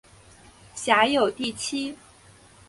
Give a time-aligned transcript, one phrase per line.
[0.73, 1.95] 辖有第七。